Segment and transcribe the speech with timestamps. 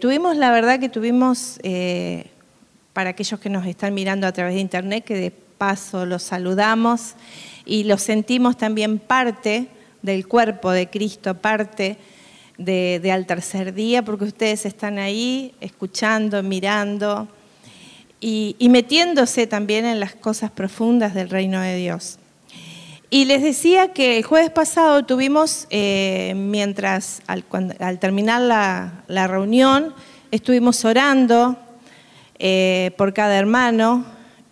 [0.00, 2.24] Tuvimos, la verdad que tuvimos, eh,
[2.94, 7.16] para aquellos que nos están mirando a través de internet, que de paso los saludamos
[7.66, 9.68] y los sentimos también parte
[10.00, 11.98] del cuerpo de Cristo, parte
[12.56, 17.28] de, al tercer día, porque ustedes están ahí escuchando, mirando
[18.20, 22.18] y, metiéndose también en las cosas profundas del reino de Dios.
[23.12, 27.42] Y les decía que el jueves pasado tuvimos, eh, mientras al,
[27.98, 28.40] terminar
[29.08, 29.92] la, reunión,
[30.30, 31.56] estuvimos orando
[32.38, 34.04] eh, por cada hermano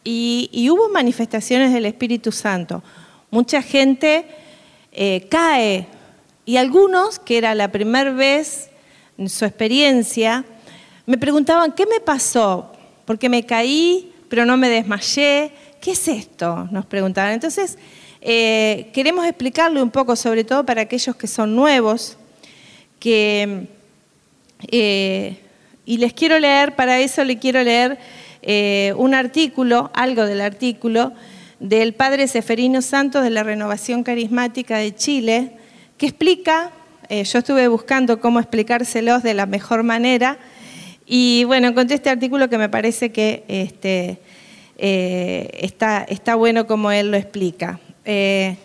[0.02, 2.82] y, hubo manifestaciones del Espíritu Santo.
[3.30, 4.26] Mucha gente
[4.90, 5.86] eh, cae
[6.44, 8.70] y algunos, que era la primera vez
[9.18, 10.44] en su experiencia,
[11.06, 12.72] me preguntaban, ¿qué me pasó?
[13.04, 15.52] Porque me caí, pero no me desmayé.
[15.80, 16.66] ¿Qué es esto?
[16.72, 17.34] Nos preguntaban.
[17.34, 17.78] Entonces,
[18.20, 22.16] eh, queremos explicarle un poco, sobre todo para aquellos que son nuevos,
[22.98, 23.66] que,
[24.70, 25.36] eh,
[25.86, 27.98] y les quiero leer, para eso le quiero leer
[28.42, 31.12] eh, un artículo, algo del artículo,
[31.60, 35.52] del padre Seferino Santos de la Renovación Carismática de Chile,
[35.96, 36.72] que explica,
[37.10, 40.38] yo estuve buscando cómo explicárselos de la mejor manera,
[41.06, 44.20] y bueno, encontré este artículo que me parece que este,
[44.76, 47.80] está, bueno como él lo explica.
[48.04, 48.56] Eh,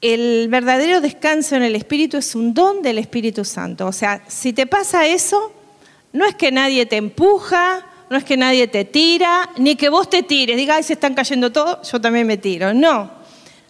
[0.00, 3.86] el verdadero descanso en el Espíritu es un don del Espíritu Santo.
[3.86, 5.52] O sea, si te pasa eso,
[6.12, 10.08] no es que nadie te empuja, no es que nadie te tira, ni que vos
[10.08, 12.72] te tires, diga, ay, se están cayendo todos, yo también me tiro.
[12.72, 13.10] No,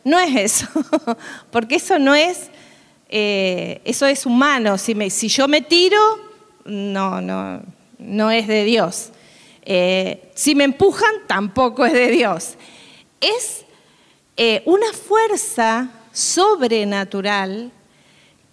[0.04, 0.68] no es eso,
[1.50, 2.50] porque eso no es
[3.12, 4.78] eh, eso es humano.
[4.78, 4.94] Si,
[5.28, 5.98] yo me tiro,
[6.64, 7.60] no, no,
[7.98, 9.10] no es de Dios.
[9.62, 12.54] Eh, si me empujan, tampoco es de Dios.
[13.20, 13.64] Es
[14.42, 17.70] eh, una fuerza sobrenatural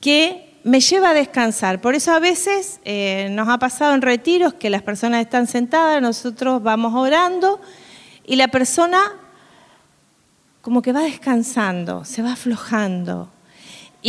[0.01, 1.79] que me lleva a descansar.
[1.79, 2.81] Por eso a veces
[3.29, 7.61] nos ha pasado en retiros que las personas están sentadas, nosotros vamos orando
[8.25, 9.13] y la persona
[10.61, 13.29] como que va descansando, se va aflojando,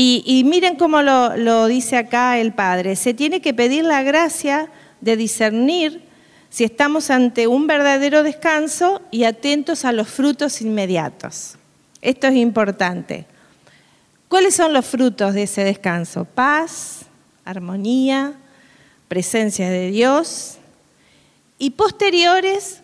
[0.01, 2.95] y, miren cómo lo, dice acá el Padre.
[2.95, 4.71] Se tiene que pedir la gracia
[5.01, 6.03] de discernir
[6.51, 11.58] si estamos ante un verdadero descanso y atentos a los frutos inmediatos.
[12.01, 13.27] Esto es importante.
[14.29, 16.25] ¿Cuáles son los frutos de ese descanso?
[16.25, 17.07] Paz,
[17.45, 18.35] armonía,
[19.09, 20.59] presencia de Dios
[21.59, 22.83] y posteriores,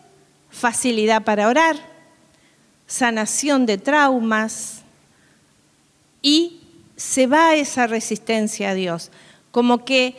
[0.50, 1.76] facilidad para orar,
[2.86, 4.82] sanación de traumas
[6.22, 6.60] y
[6.96, 9.10] se va esa resistencia a Dios.
[9.50, 10.16] Como que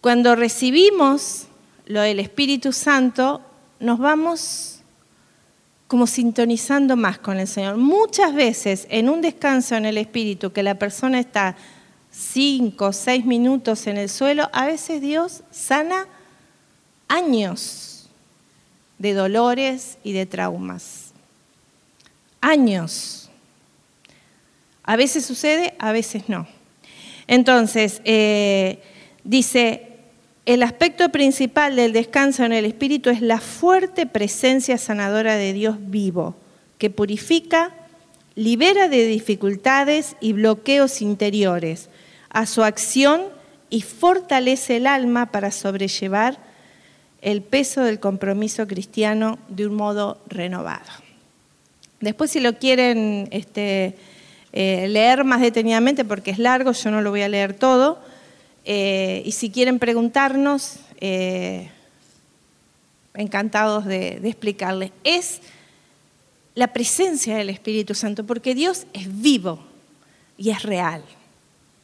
[0.00, 1.46] cuando recibimos
[1.86, 3.40] lo del Espíritu Santo,
[3.80, 4.77] nos vamos
[5.88, 7.78] como sintonizando más con el Señor.
[7.78, 11.56] Muchas veces en un descanso en el Espíritu, que la persona está
[12.10, 16.06] cinco, seis minutos en el suelo, a veces Dios sana
[17.08, 18.10] años
[18.98, 21.12] de dolores y de traumas.
[22.40, 23.30] Años.
[24.82, 26.46] A veces sucede, a veces no.
[27.26, 28.82] Entonces, eh,
[29.24, 29.87] dice,
[30.48, 35.76] el aspecto principal del descanso en el Espíritu es la fuerte presencia sanadora de Dios
[35.78, 36.36] vivo,
[36.78, 37.74] que purifica,
[38.34, 41.90] libera de dificultades y bloqueos interiores
[42.30, 43.24] a su acción
[43.68, 46.38] y fortalece el alma para sobrellevar
[47.20, 50.90] el peso del compromiso cristiano de un modo renovado.
[52.00, 53.98] Después, si lo quieren este,
[54.54, 58.07] eh, leer más detenidamente porque es largo, yo no lo voy a leer todo.
[58.70, 61.70] Eh, y si quieren preguntarnos, eh,
[63.14, 64.92] encantados de, de explicarles.
[65.04, 65.40] Es
[66.54, 69.58] la presencia del Espíritu Santo, porque Dios es vivo
[70.36, 71.02] y es real.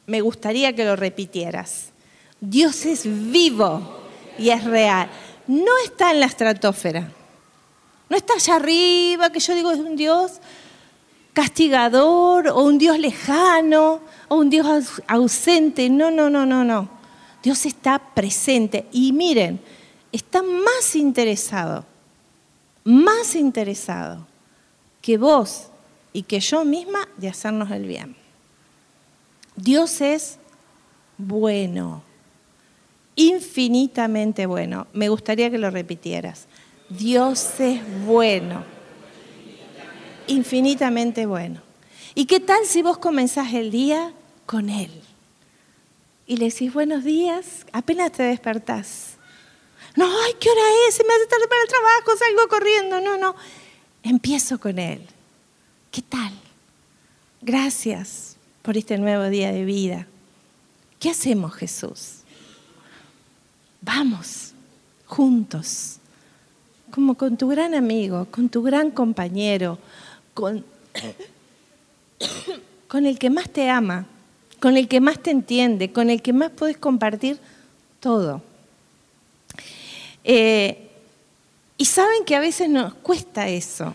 [0.05, 1.87] Me gustaría que lo repitieras.
[2.39, 4.01] Dios es vivo
[4.37, 5.09] y es real.
[5.47, 7.09] No está en la estratosfera.
[8.09, 10.33] No está allá arriba, que yo digo es un Dios
[11.33, 15.89] castigador o un Dios lejano o un Dios ausente.
[15.89, 16.89] No, no, no, no, no.
[17.43, 19.59] Dios está presente y miren,
[20.11, 21.85] está más interesado,
[22.83, 24.25] más interesado
[25.01, 25.67] que vos
[26.11, 28.15] y que yo misma de hacernos el bien.
[29.55, 30.39] Dios es
[31.17, 32.01] bueno,
[33.15, 34.87] infinitamente bueno.
[34.93, 36.47] Me gustaría que lo repitieras.
[36.89, 38.75] Dios es bueno
[40.27, 41.61] infinitamente bueno.
[42.15, 44.13] ¿Y qué tal si vos comenzás el día
[44.45, 44.89] con Él?
[46.25, 49.17] Y le decís buenos días, apenas te despertás.
[49.95, 50.95] No, ay, ¿qué hora es?
[50.95, 53.01] Se me hace tarde para el trabajo, salgo corriendo.
[53.01, 53.35] No, no.
[54.01, 55.05] Empiezo con Él.
[55.91, 56.33] ¿Qué tal?
[57.41, 60.07] Gracias por este nuevo día de vida.
[60.99, 62.25] ¿Qué hacemos, Jesús?
[63.85, 64.53] vamos,
[65.05, 65.97] juntos,
[66.91, 69.77] como con tu gran amigo, con tu gran compañero,
[70.33, 70.65] con,
[72.87, 74.05] con el que más te ama,
[74.59, 77.39] con el que más te entiende, con el que más puedes compartir
[77.99, 78.41] todo.
[80.23, 80.89] Eh,
[81.77, 83.93] y saben que a veces nos cuesta eso.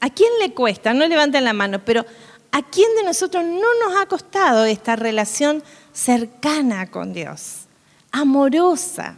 [0.00, 0.94] ¿A quién le cuesta?
[0.94, 2.04] No levanten la mano, pero
[2.52, 7.60] ¿a quién de nosotros no nos ha costado esta relación cercana con Dios?
[8.12, 9.16] Amorosa.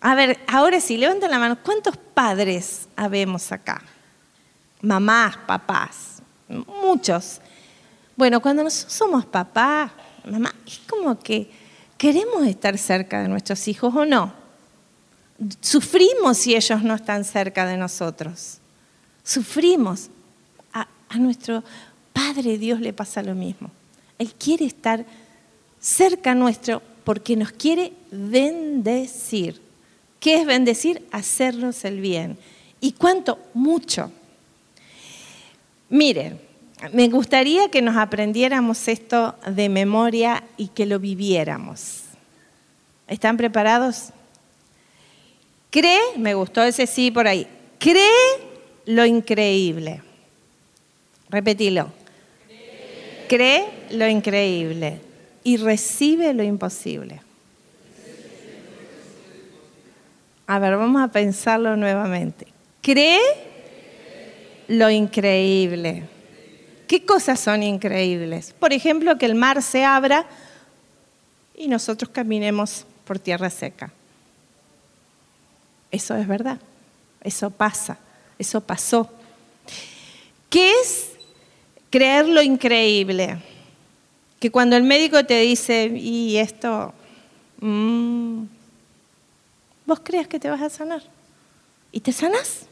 [0.00, 1.58] A ver, ahora sí, levanten la mano.
[1.62, 3.82] ¿Cuántos padres habemos acá?
[4.82, 6.11] Mamás, papás,
[6.52, 7.40] muchos.
[8.16, 9.92] Bueno, cuando nosotros somos papá,
[10.24, 11.50] mamá, es como que
[11.96, 14.32] queremos estar cerca de nuestros hijos o no.
[15.60, 18.58] Sufrimos si ellos no están cerca de nosotros.
[19.24, 20.10] Sufrimos.
[20.72, 20.86] A,
[21.18, 21.62] nuestro
[22.12, 23.70] Padre Dios le pasa lo mismo.
[24.18, 25.04] Él quiere estar
[25.78, 29.60] cerca nuestro porque nos quiere bendecir.
[30.20, 31.06] ¿Qué es bendecir?
[31.10, 32.38] Hacernos el bien.
[32.80, 33.38] ¿Y cuánto?
[33.54, 34.10] Mucho.
[35.92, 36.40] Miren,
[36.94, 42.04] me gustaría que nos aprendiéramos esto de memoria y que lo viviéramos.
[43.06, 44.08] ¿Están preparados?
[45.68, 47.46] Cree, me gustó ese sí por ahí,
[47.78, 48.08] cree
[48.86, 50.00] lo increíble.
[51.28, 51.92] Repetilo.
[53.28, 54.98] Cree lo increíble
[55.44, 57.20] y recibe lo imposible.
[60.46, 62.46] A ver, vamos a pensarlo nuevamente.
[62.80, 63.51] Cree
[64.68, 66.04] lo increíble.
[66.86, 68.54] ¿Qué cosas son increíbles?
[68.58, 70.26] Por ejemplo, que el mar se abra
[71.54, 73.92] y nosotros caminemos por tierra seca.
[75.90, 76.58] Eso es verdad,
[77.22, 77.98] eso pasa,
[78.38, 79.10] eso pasó.
[80.48, 81.12] ¿Qué es
[81.90, 83.38] creer lo increíble?
[84.40, 86.92] Que cuando el médico te dice, y esto,
[87.60, 88.44] mm,
[89.86, 91.02] vos creas que te vas a sanar.
[91.90, 92.66] Y te sanas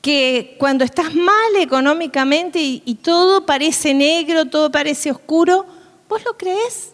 [0.00, 5.66] que cuando estás mal económicamente y, todo parece negro, todo parece oscuro,
[6.08, 6.92] vos lo crees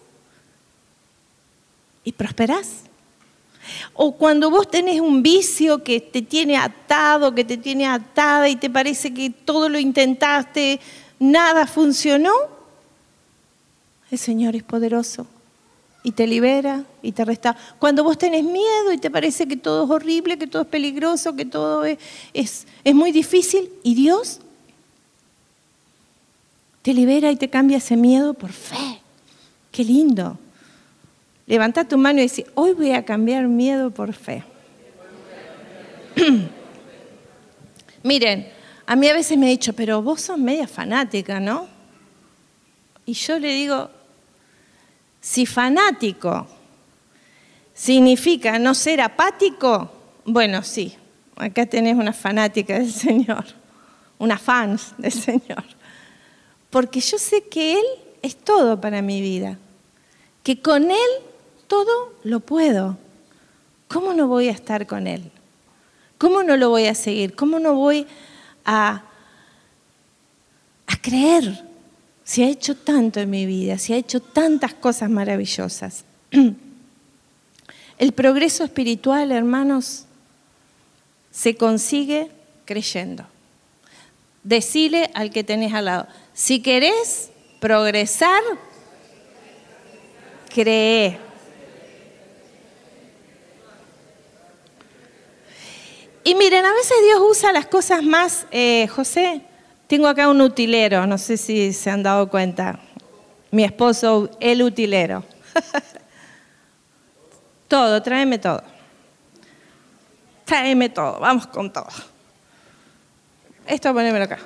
[2.03, 2.85] y prosperás.
[3.95, 8.57] O cuando vos tenés un vicio que te tiene atado, que te tiene atada y
[8.57, 10.81] te parece que todo lo intentaste,
[11.19, 12.33] nada funcionó,
[14.11, 15.27] el Señor es poderoso
[16.07, 17.57] y te libera y te resta.
[17.79, 21.35] Cuando vos tenés miedo y te parece que todo es horrible, que todo es peligroso,
[21.35, 21.99] que todo es,
[22.35, 24.41] es, es muy difícil, y Dios
[26.83, 29.01] te libera y te cambia ese miedo por fe.
[29.73, 30.39] Qué lindo.
[31.47, 34.45] Levanta tu mano y dice, hoy voy a cambiar miedo por fe.
[38.03, 38.47] Miren,
[38.85, 41.67] a mí a veces me ha dicho, pero vos sos media fanática, ¿no?
[43.07, 43.89] Y yo le digo,
[45.25, 46.47] si fanático
[47.73, 49.91] significa no ser apático,
[50.27, 50.95] bueno, sí,
[51.35, 53.47] acá tenés una fanática del Señor,
[54.19, 55.65] una fans del Señor.
[56.69, 57.85] Porque yo sé que Él
[58.21, 59.57] es todo para mi vida,
[60.43, 61.11] que con Él
[61.69, 62.99] todo lo puedo.
[63.89, 65.31] ¿Cómo no voy a estar con Él?
[66.19, 67.35] ¿Cómo no lo voy a seguir?
[67.35, 68.07] ¿Cómo no voy
[68.67, 69.05] a,
[70.87, 71.65] a creer
[72.25, 76.05] si ha hecho tanto en mi vida, si ha hecho tantas cosas maravillosas.
[77.99, 80.07] El progreso espiritual, hermanos,
[81.31, 82.31] se consigue
[82.65, 83.27] creyendo.
[84.43, 88.43] Decile al que tenés al lado, si querés progresar,
[90.53, 91.19] cree.
[96.25, 99.43] Y miren, a veces Dios usa las cosas más, eh, José,
[99.87, 102.79] tengo acá un utilero, no sé si se han dado cuenta.
[103.51, 105.25] Mi esposo, el utilero.
[107.69, 108.63] todo, tráeme todo.
[110.45, 111.89] Tráeme todo, vamos con todo.
[113.67, 114.39] Esto ponémelo acá.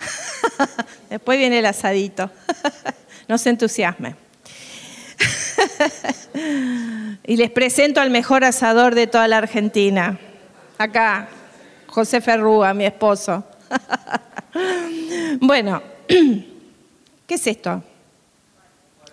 [1.10, 2.30] Después viene el asadito.
[3.28, 4.16] no se entusiasme.
[7.24, 10.18] y les presento al mejor asador de toda la Argentina.
[10.78, 11.28] Acá,
[11.86, 13.44] José Ferrúa, mi esposo.
[15.40, 15.82] bueno,
[17.26, 17.82] ¿qué es esto?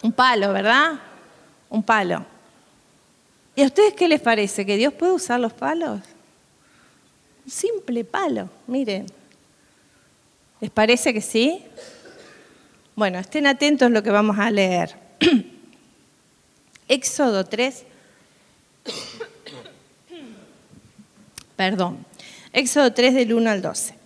[0.02, 1.00] Un palo, ¿verdad?
[1.70, 2.26] Un palo.
[3.56, 4.66] ¿Y a ustedes qué les parece?
[4.66, 6.02] ¿Que Dios puede usar los palos?
[7.46, 9.08] Un simple palo, miren.
[10.62, 11.64] ¿Les parece que sí?
[12.96, 14.96] Bueno, estén atentos a lo que vamos a leer.
[16.88, 17.86] Éxodo 3.
[21.56, 22.06] Perdón.
[22.52, 23.99] Éxodo 3 del 1 al 12.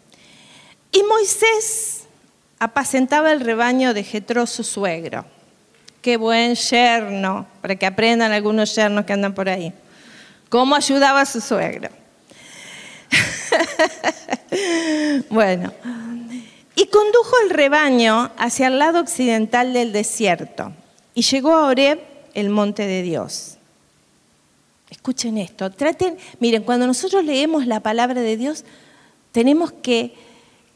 [0.93, 2.03] Y Moisés
[2.59, 5.25] apacentaba el rebaño de Jetro su suegro.
[6.01, 9.73] Qué buen yerno, para que aprendan algunos yernos que andan por ahí.
[10.49, 11.89] ¿Cómo ayudaba a su suegro?
[15.29, 15.73] bueno,
[16.75, 20.73] y condujo el rebaño hacia el lado occidental del desierto
[21.15, 21.99] y llegó a Oreb,
[22.33, 23.57] el monte de Dios.
[24.89, 28.63] Escuchen esto, traten, miren, cuando nosotros leemos la palabra de Dios,
[29.31, 30.13] tenemos que,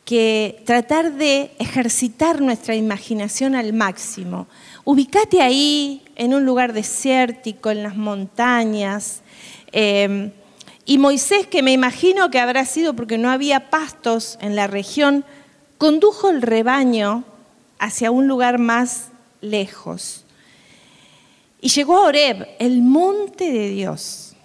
[0.07, 4.47] que tratar de ejercitar nuestra imaginación al máximo.
[4.85, 9.19] Ubicate ahí, en un lugar desértico, en las montañas.
[9.73, 10.31] Eh,
[10.85, 15.25] y Moisés, que me imagino que habrá sido porque no había pastos en la región,
[15.77, 17.25] condujo el rebaño
[17.77, 19.09] hacia un lugar más
[19.41, 20.23] lejos.
[21.59, 24.37] Y llegó a Oreb, el monte de Dios.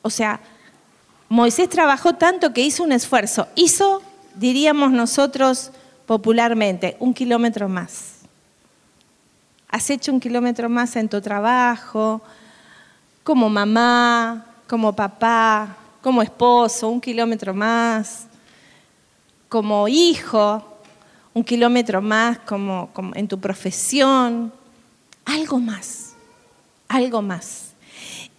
[0.00, 0.40] O sea,
[1.28, 3.46] Moisés trabajó tanto que hizo un esfuerzo.
[3.54, 4.00] Hizo,
[4.34, 5.70] diríamos nosotros
[6.06, 8.16] popularmente, un kilómetro más.
[9.68, 12.20] Has hecho un kilómetro más en tu trabajo,
[13.22, 18.26] como mamá, como papá, como esposo, un kilómetro más,
[19.48, 20.64] como hijo,
[21.32, 24.52] un kilómetro más como, en tu profesión,
[25.24, 26.14] algo más,
[26.88, 27.74] algo más.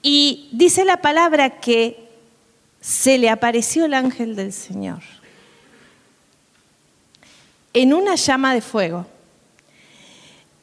[0.02, 2.10] Y dice la palabra que
[2.82, 5.02] se le apareció el ángel del Señor
[7.74, 9.06] en una llama de fuego,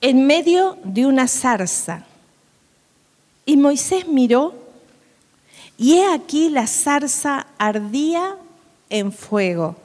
[0.00, 2.04] en medio de una zarza.
[3.46, 4.54] Y Moisés miró
[5.76, 8.36] y he aquí la zarza ardía
[8.90, 9.76] en fuego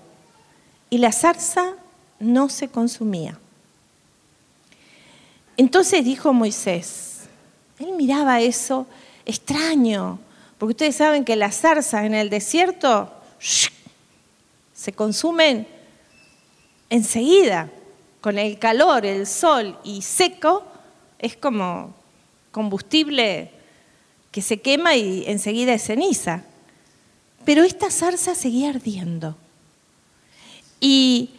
[0.90, 1.76] y la zarza
[2.20, 3.40] no se consumía.
[5.56, 7.22] Entonces dijo Moisés,
[7.80, 8.88] él miraba eso
[9.26, 10.20] extraño,
[10.58, 13.12] porque ustedes saben que las zarzas en el desierto
[14.74, 15.68] se consumen
[16.94, 17.72] enseguida,
[18.22, 20.64] con el calor, el sol y seco,
[21.18, 21.96] es como
[22.52, 23.50] combustible
[24.32, 26.44] que se quema y enseguida es ceniza.
[27.46, 29.36] Pero esta zarza seguía ardiendo.
[30.80, 31.32] Y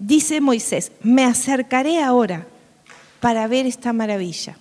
[0.00, 2.48] dice Moisés, me acercaré ahora
[3.20, 4.58] para ver esta maravilla.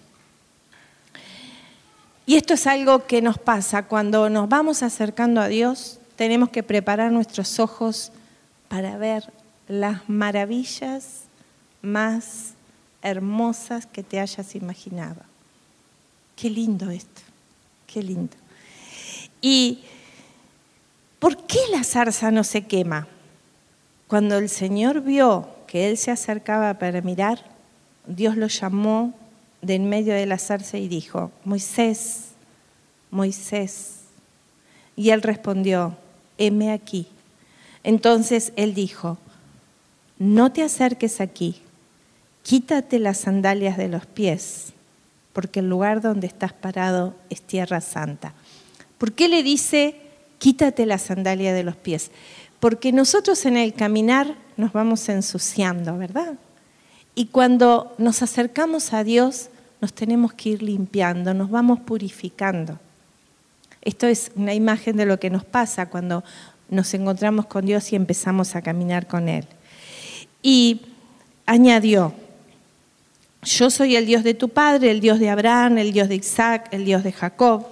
[2.27, 6.62] Y esto es algo que nos pasa cuando nos vamos acercando a Dios, tenemos que
[6.62, 8.12] preparar nuestros ojos
[8.68, 9.34] para ver
[9.67, 11.24] las maravillas
[11.82, 12.53] más
[13.01, 15.22] hermosas que te hayas imaginado.
[16.36, 17.22] Qué lindo esto,
[17.86, 18.36] qué lindo.
[19.41, 19.84] ¿Y
[21.20, 23.08] por qué la zarza no se quema?
[24.08, 27.43] Cuando el Señor vio que él se acercaba para mirar,
[28.05, 29.13] Dios lo llamó
[29.62, 32.29] de en medio de la zarza y dijo, Moisés,
[33.12, 34.01] Moisés.
[34.96, 35.98] Y él respondió,
[36.38, 37.08] heme aquí.
[37.84, 39.17] Entonces él dijo,
[40.24, 41.62] no te acerques aquí,
[42.44, 44.74] quítate las sandalias de los pies
[45.34, 48.34] porque el lugar donde estás parado es tierra santa.
[48.98, 49.96] ¿Por qué le dice,
[50.38, 52.12] quítate la sandalia de los pies?
[52.60, 56.36] Porque nosotros en el caminar nos vamos ensuciando, ¿verdad?
[57.15, 59.50] Y cuando nos acercamos a Dios,
[59.82, 62.80] nos tenemos que ir limpiando, nos vamos purificando.
[63.82, 66.24] Esto es una imagen de lo que nos pasa cuando
[66.70, 69.46] nos encontramos con Dios y empezamos a caminar con Él.
[70.44, 70.82] Y
[71.48, 72.14] añadió,
[73.44, 76.68] yo soy el Dios de tu padre, el Dios de Abraham, el Dios de Isaac,
[76.72, 77.66] el Dios de Jacob.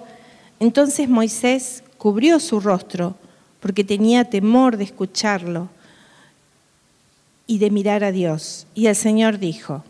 [0.58, 3.16] Entonces Moisés cubrió su rostro
[3.60, 5.68] porque tenía temor de escucharlo
[7.46, 8.66] y de mirar a Dios.
[8.74, 9.84] Y el Señor dijo,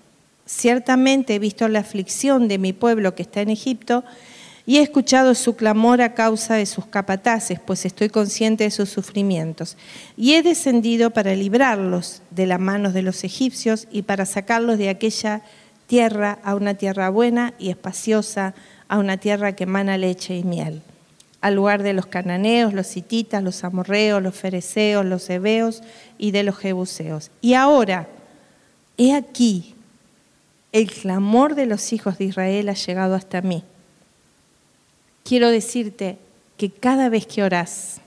[0.47, 4.05] ciertamente he visto la aflicción de mi pueblo que está en Egipto
[4.65, 8.91] y he escuchado su clamor a causa de sus capataces, pues estoy consciente de sus
[8.91, 9.77] sufrimientos.
[10.17, 14.89] Y he descendido para librarlos de las manos de los egipcios y para sacarlos de
[14.89, 15.43] aquella
[15.89, 18.55] tierra a una tierra buena y espaciosa,
[18.87, 20.83] a una tierra que emana leche y miel,
[21.41, 25.83] al lugar de los cananeos, los hititas, los amorreos, los fereceos, los hebeos
[26.19, 27.33] y de los jebuseos.
[27.41, 28.07] Y ahora,
[28.97, 29.75] he aquí,
[30.71, 33.65] el clamor de los hijos de Israel ha llegado hasta mí.
[35.25, 36.19] Quiero decirte
[36.57, 38.01] que cada vez que orás,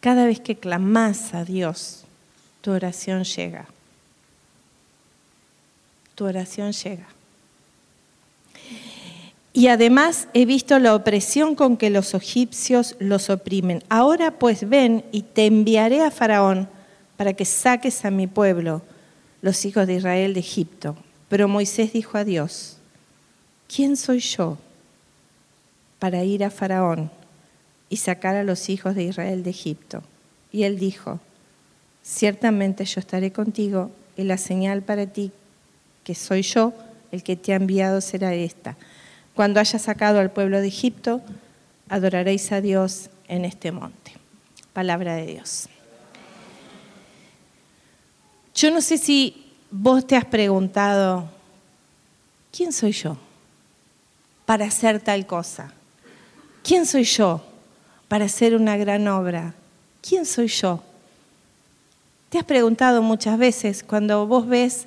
[0.00, 2.04] cada vez que clamás a Dios,
[2.60, 3.66] tu oración llega
[6.20, 7.06] tu oración llega.
[9.54, 13.82] Y además he visto la opresión con que los egipcios los oprimen.
[13.88, 16.68] Ahora pues ven y te enviaré a Faraón
[17.16, 18.82] para que saques a mi pueblo,
[19.40, 20.94] los hijos de Israel de Egipto.
[21.30, 22.76] Pero Moisés dijo a Dios,
[23.74, 24.58] ¿quién soy yo
[26.00, 27.12] para ir a Faraón
[27.88, 30.02] y sacar a los hijos de Israel de Egipto?
[30.50, 31.20] Y él dijo,
[32.02, 35.30] ciertamente yo estaré contigo y la señal para ti
[36.02, 36.72] que soy yo,
[37.12, 38.76] el que te ha enviado será esta.
[39.34, 41.20] Cuando haya sacado al pueblo de Egipto,
[41.88, 44.14] adoraréis a Dios en este monte.
[44.72, 45.68] Palabra de Dios.
[48.54, 51.30] Yo no sé si vos te has preguntado,
[52.52, 53.16] ¿quién soy yo
[54.44, 55.72] para hacer tal cosa?
[56.62, 57.42] ¿Quién soy yo
[58.08, 59.54] para hacer una gran obra?
[60.06, 60.82] ¿Quién soy yo?
[62.28, 64.86] ¿Te has preguntado muchas veces cuando vos ves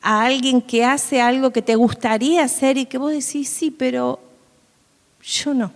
[0.00, 4.20] a alguien que hace algo que te gustaría hacer y que vos decís, sí, pero
[5.22, 5.72] yo no?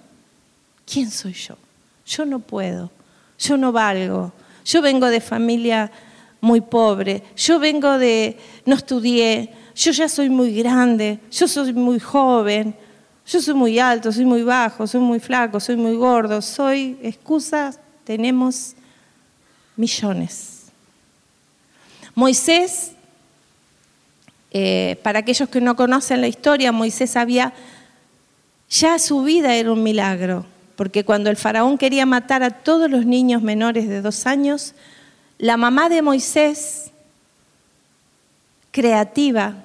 [0.87, 1.57] ¿Quién soy yo?
[2.07, 2.91] Yo no puedo,
[3.39, 4.33] yo no valgo,
[4.65, 5.91] yo vengo de familia
[6.41, 12.01] muy pobre, yo vengo de, no estudié, yo ya soy muy grande, yo soy muy
[12.01, 12.75] joven,
[13.29, 17.79] yo soy muy alto, soy muy bajo, soy muy flaco, soy muy gordo, soy, excusas,
[18.05, 18.75] tenemos
[19.77, 20.63] millones.
[22.15, 22.93] Moisés,
[24.51, 27.53] eh, para aquellos que no conocen la historia, Moisés había,
[28.71, 33.05] ya su vida era un milagro, porque cuando el faraón quería matar a todos los
[33.05, 34.75] niños menores de dos años,
[35.37, 36.93] la mamá de Moisés,
[38.71, 39.57] creativa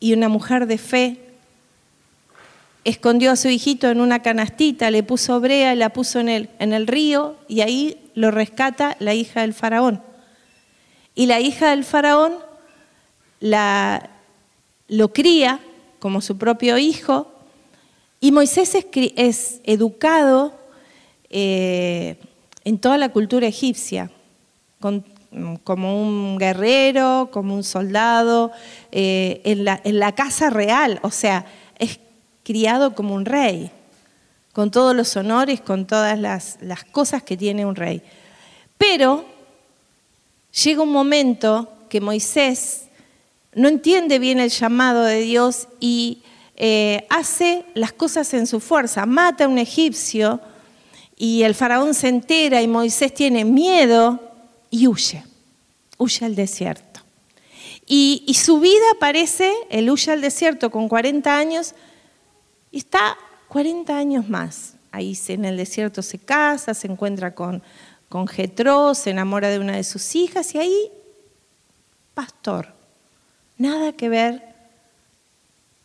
[0.00, 1.27] y una mujer de fe,
[2.84, 6.50] escondió a su hijito en una canastita, le puso brea y la puso en el,
[6.58, 10.02] en el río y ahí lo rescata la hija del faraón.
[11.14, 12.34] Y la hija del faraón
[13.40, 14.10] la,
[14.88, 15.60] lo cría
[15.98, 17.32] como su propio hijo
[18.20, 20.52] y Moisés es, educado
[21.30, 22.16] eh,
[22.64, 24.10] en toda la cultura egipcia
[25.64, 28.50] como un guerrero, como un soldado,
[28.90, 31.44] eh, en, la, casa real, o sea,
[32.48, 33.70] criado como un rey,
[34.54, 36.56] con todos los honores, con todas las,
[36.92, 38.00] cosas que tiene un rey.
[38.78, 39.26] Pero
[40.64, 42.84] llega un momento que Moisés
[43.52, 46.22] no entiende bien el llamado de Dios y
[46.56, 50.40] eh, hace las cosas en su fuerza, mata a un egipcio
[51.18, 54.18] y el faraón se entera y Moisés tiene miedo
[54.70, 55.22] y huye,
[55.98, 57.00] huye al desierto.
[57.86, 61.87] Y, su vida parece, él huye al desierto con 40 años y
[62.78, 63.16] está
[63.48, 64.74] 40 años más.
[64.90, 67.62] Ahí en el desierto se casa, se encuentra con,
[68.08, 70.90] con se enamora de una de sus hijas y ahí,
[72.14, 72.74] pastor.
[73.58, 74.42] Nada que ver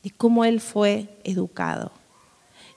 [0.04, 1.92] de cómo él fue educado.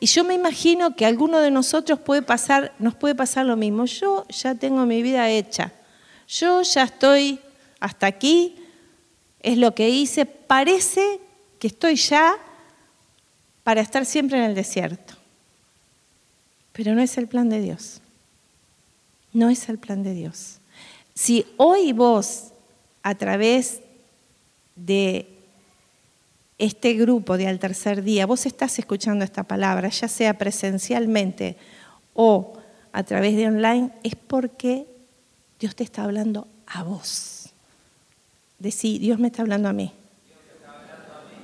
[0.00, 3.85] Y yo me imagino que alguno de nosotros puede pasar, nos puede pasar lo mismo.
[3.87, 5.72] Yo ya tengo mi vida hecha
[6.26, 7.38] yo ya estoy
[7.81, 8.57] hasta aquí,
[9.40, 11.20] es lo que hice, parece
[11.59, 12.37] que estoy ya
[13.66, 15.14] para estar siempre en el desierto.
[16.72, 18.00] Pero no es el plan de Dios.
[19.33, 20.61] No es el plan de Dios.
[21.14, 22.52] Si hoy vos,
[23.02, 23.81] a través
[24.76, 25.26] de
[26.59, 31.57] este grupo de al tercer día, vos estás escuchando esta palabra, ya sea presencialmente
[32.14, 32.52] o
[32.92, 34.87] a través de online, es porque
[35.59, 37.50] Dios te está hablando a vos.
[38.61, 39.92] Decí, Dios me está hablando a mí.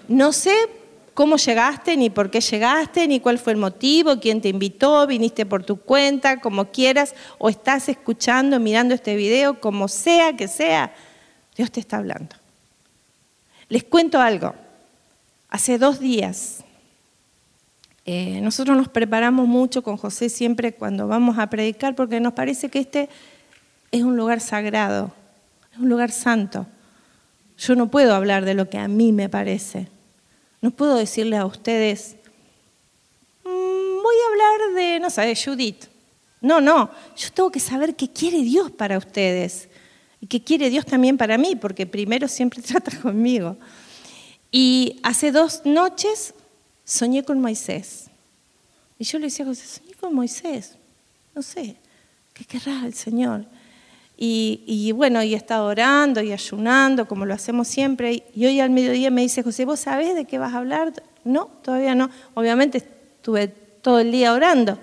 [0.07, 0.82] No sé
[1.15, 5.47] cómo llegaste, ni por qué llegaste, ni cuál fue el motivo, quién te invitó, viniste
[5.47, 10.95] por tu cuenta, como quieras, o estás escuchando, mirando este video, como sea que sea,
[11.57, 12.37] Dios te está hablando.
[13.69, 14.55] Les cuento algo.
[15.49, 16.65] Hace dos días,
[18.05, 22.69] eh, nosotros nos preparamos mucho con José siempre cuando vamos a predicar, porque nos parece
[22.69, 23.09] que este
[23.91, 25.13] es un lugar sagrado,
[25.73, 26.67] es un lugar santo.
[27.59, 29.92] Yo no puedo hablar de lo que a mí me parece.
[30.63, 32.17] No puedo decirle a ustedes,
[33.45, 33.49] mm,
[34.03, 35.87] voy a hablar de, no sé, de Judith.
[36.41, 39.69] No, no, yo tengo que saber qué quiere Dios para ustedes
[40.21, 43.57] y qué quiere Dios también para mí, porque primero siempre trata conmigo.
[44.53, 46.33] Y hace dos noches
[46.85, 48.07] soñé con Moisés.
[48.99, 50.77] Y yo le decía a José, soñé con Moisés.
[51.35, 51.77] No sé,
[52.35, 53.47] ¿qué querrá el Señor?
[54.17, 58.23] Y, bueno, y he estado orando y ayunando, como lo hacemos siempre.
[58.35, 60.93] Y hoy al mediodía me dice, José, ¿vos sabés de qué vas a hablar?
[61.25, 62.09] No, todavía no.
[62.35, 64.79] Obviamente estuve todo el día orando.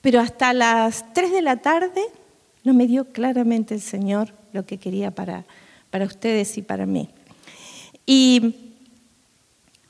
[0.00, 2.02] Pero hasta las 3 de la tarde
[2.64, 5.44] no me dio claramente el Señor lo que quería para,
[5.90, 7.10] para ustedes y para mí.
[8.06, 8.56] Y,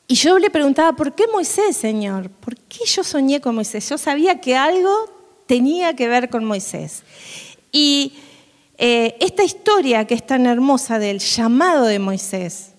[0.07, 2.29] y yo le preguntaba, ¿por qué Moisés, Señor?
[2.29, 3.89] ¿Por qué yo soñé con Moisés?
[3.89, 4.91] Yo sabía que algo
[5.47, 7.03] tenía que ver con Moisés.
[7.73, 8.13] Y
[8.77, 12.73] eh, esta historia que es tan hermosa del llamado de Moisés,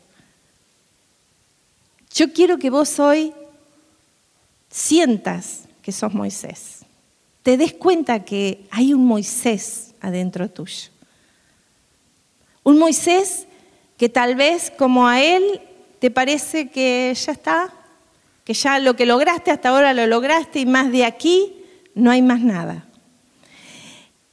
[2.14, 3.34] yo quiero que vos hoy
[4.70, 6.86] sientas que sos Moisés,
[7.42, 10.90] te des cuenta que hay un Moisés adentro tuyo.
[12.64, 13.48] Un Moisés
[13.98, 15.60] que tal vez como a Él
[16.00, 17.74] te parece que ya está,
[18.46, 21.54] que ya lo que lograste hasta ahora lo lograste y más de aquí
[21.96, 22.86] no hay más nada.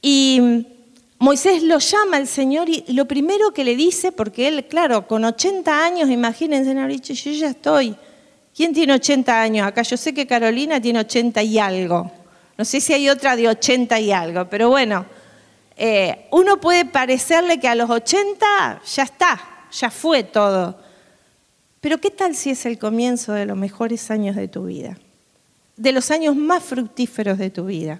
[0.01, 0.65] Y
[1.19, 5.23] Moisés lo llama al Señor y lo primero que le dice, porque él, claro, con
[5.23, 7.95] 80 años, imagínense, no, yo ya estoy.
[8.55, 9.83] ¿Quién tiene 80 años acá?
[9.83, 12.11] Yo sé que Carolina tiene 80 y algo.
[12.57, 15.05] No sé si hay otra de 80 y algo, pero bueno,
[15.77, 20.77] eh, uno puede parecerle que a los 80 ya está, ya fue todo.
[21.79, 24.97] Pero ¿qué tal si es el comienzo de los mejores años de tu vida?
[25.77, 27.99] De los años más fructíferos de tu vida.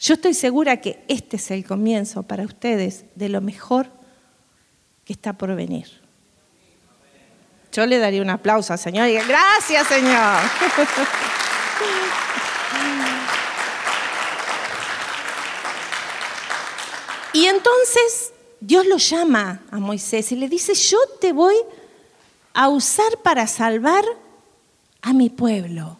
[0.00, 3.90] Yo estoy segura que este es el comienzo para ustedes de lo mejor
[5.04, 5.88] que está por venir.
[7.72, 10.40] Yo le daría un aplauso al Señor y gracias Señor.
[17.32, 21.54] Y entonces Dios lo llama a Moisés y le dice, yo te voy
[22.54, 24.04] a usar para salvar
[25.02, 25.98] a mi pueblo.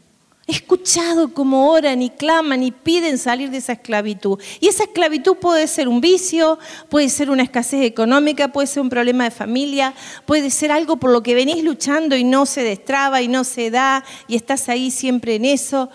[0.48, 4.40] He escuchado cómo oran y claman y piden salir de esa esclavitud.
[4.60, 6.58] Y esa esclavitud puede ser un vicio,
[6.88, 9.92] puede ser una escasez económica, puede ser un problema de familia,
[10.24, 13.70] puede ser algo por lo que venís luchando y no se destraba y no se
[13.70, 15.90] da y estás ahí siempre en eso.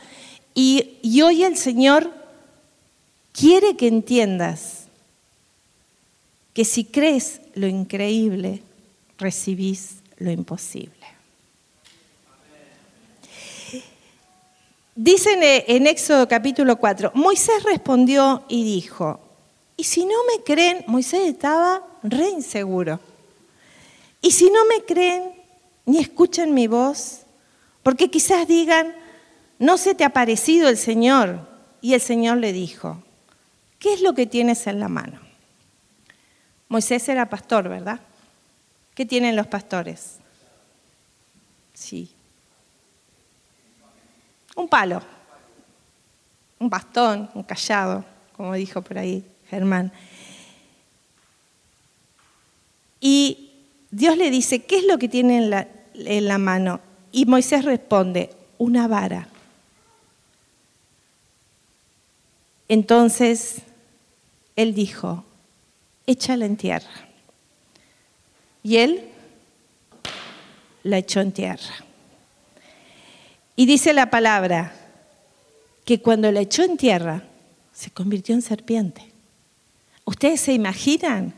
[0.54, 2.14] Y, y hoy el Señor
[3.32, 4.84] quiere que entiendas
[6.54, 8.62] que si crees lo increíble,
[9.18, 11.03] recibís lo imposible.
[14.96, 19.20] Dicen en Éxodo capítulo 4, Moisés respondió y dijo,
[19.76, 23.00] y si no me creen, Moisés estaba re inseguro,
[24.22, 25.34] y si no me creen
[25.86, 27.22] ni escuchan mi voz,
[27.82, 28.96] porque quizás digan,
[29.60, 31.52] no se te ha parecido el Señor.
[31.82, 33.04] Y el Señor le dijo,
[33.80, 35.20] ¿qué es lo que tienes en la mano?
[36.70, 38.00] Moisés era pastor, ¿verdad?
[38.96, 40.16] ¿Qué tienen los pastores?
[41.74, 42.10] Sí.
[44.56, 45.02] Un palo,
[46.60, 49.92] un bastón, un callado, como dijo por ahí Germán.
[53.00, 53.52] Y
[53.92, 56.80] Dios le dice, ¿qué es lo que tiene en la, en la mano?
[57.12, 59.28] Y Moisés responde, una vara.
[62.68, 63.58] Entonces
[64.56, 65.24] él dijo,
[66.08, 67.08] échala en tierra.
[68.64, 69.10] Y él
[70.84, 71.86] la echó en tierra.
[73.56, 74.74] Y dice la palabra
[75.86, 77.24] que cuando la echó en tierra,
[77.74, 79.12] se convirtió en serpiente.
[80.06, 81.34] ¿Ustedes se imaginan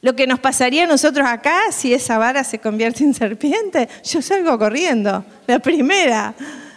[0.00, 3.88] lo que nos pasaría a nosotros acá si esa vara se convierte en serpiente?
[4.04, 6.34] Yo salgo corriendo, la primera.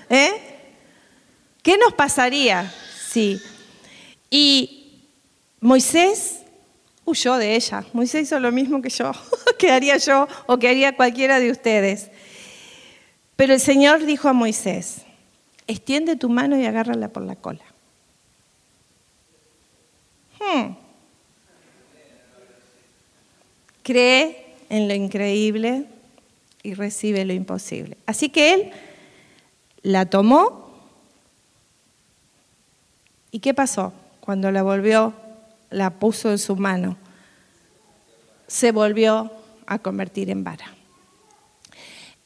[0.10, 0.32] ¿eh?
[1.62, 2.72] ¿Qué nos pasaría?
[3.10, 3.42] Sí.
[4.30, 5.02] Y
[5.60, 6.40] Moisés
[7.06, 7.84] huyó de ella.
[7.94, 9.12] Moisés hizo lo mismo que yo,
[9.58, 12.10] que haría yo o que haría cualquiera de ustedes.
[13.40, 15.04] Pero el Señor dijo a Moisés,
[15.66, 17.64] extiende tu mano y agárrala por la cola.
[20.38, 20.74] Hmm.
[23.82, 25.86] Cree en lo increíble
[26.64, 27.96] y recibe lo imposible.
[28.06, 28.72] Así que él
[29.84, 30.74] la tomó.
[33.32, 35.14] ¿Y qué pasó cuando la volvió
[35.70, 36.98] la puso en su mano,
[38.48, 39.32] se volvió
[39.66, 40.79] a convertir en vara.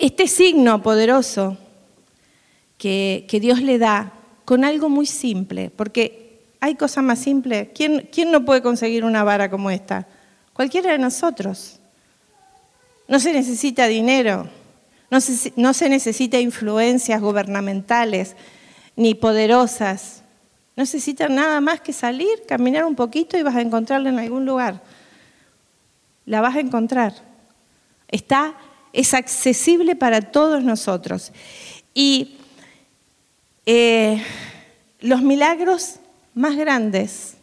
[0.03, 1.57] Este signo poderoso
[2.77, 4.11] que, Dios le da
[4.43, 7.69] con algo muy simple, porque hay cosas más simples.
[7.73, 10.05] ¿Quién, ¿Quién no puede conseguir una vara como esta?
[10.51, 11.79] Cualquiera de nosotros.
[13.07, 14.49] No se necesita dinero,
[15.09, 18.35] no se, no se necesita influencias gubernamentales
[18.97, 20.23] ni poderosas
[20.75, 24.45] no necesitas nada más que salir, caminar un poquito y vas a encontrarla en algún
[24.45, 24.81] lugar.
[26.25, 27.13] La vas a encontrar.
[28.09, 28.55] Está,
[28.93, 31.31] es accesible para todos nosotros.
[31.93, 32.37] Y
[33.65, 34.21] eh,
[35.01, 35.95] los milagros
[36.35, 37.35] más grandes,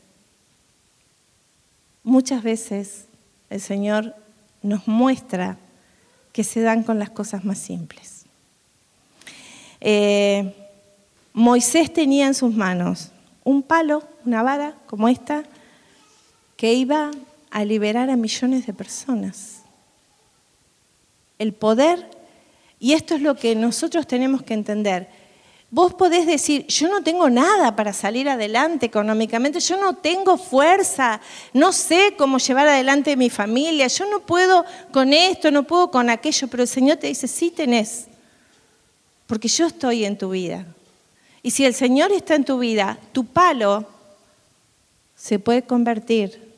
[2.02, 3.04] muchas veces
[3.50, 4.14] el Señor
[4.62, 5.58] nos muestra
[6.32, 8.24] que se dan con las cosas más simples.
[9.80, 10.54] Eh,
[11.32, 13.10] Moisés tenía en sus manos
[13.44, 15.42] un palo, una vara como esta,
[16.56, 17.10] que iba
[17.50, 19.59] a liberar a millones de personas.
[21.40, 22.06] El poder,
[22.78, 25.08] y esto es lo que nosotros tenemos que entender,
[25.70, 31.18] vos podés decir, yo no tengo nada para salir adelante económicamente, yo no tengo fuerza,
[31.54, 36.10] no sé cómo llevar adelante mi familia, yo no puedo con esto, no puedo con
[36.10, 38.06] aquello, pero el Señor te dice, sí tenés,
[39.26, 40.66] porque yo estoy en tu vida.
[41.42, 43.86] Y si el Señor está en tu vida, tu palo
[45.16, 46.54] se puede convertir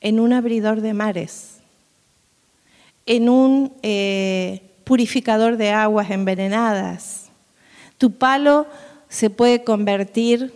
[0.00, 1.55] en un abridor de mares.
[3.06, 7.26] En un eh, purificador de aguas envenenadas.
[7.98, 8.66] Tu palo
[9.08, 10.52] se puede convertir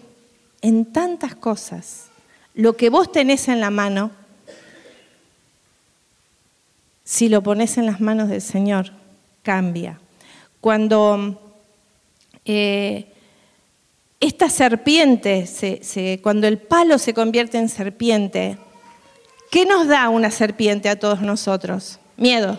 [0.60, 2.08] en tantas cosas.
[2.54, 4.10] Lo que vos tenés en la mano,
[7.04, 8.92] si lo pones en las manos del Señor,
[9.42, 10.00] cambia.
[10.60, 11.40] Cuando
[12.44, 13.06] eh,
[14.18, 15.48] esta serpiente,
[16.22, 18.58] cuando el palo se convierte en serpiente,
[19.50, 21.99] ¿qué nos da una serpiente a todos nosotros?
[22.20, 22.58] Miedo.